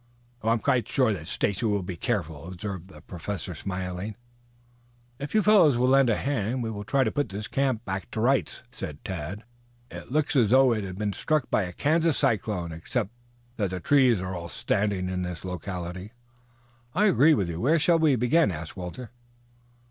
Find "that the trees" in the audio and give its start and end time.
13.57-14.23